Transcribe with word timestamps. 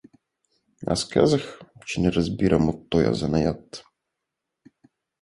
Аз 0.87 1.07
казах, 1.09 1.59
че 1.85 2.01
не 2.01 2.11
разбирам 2.11 2.69
от 2.69 2.89
тоя 2.89 3.13
занаят. 3.13 3.83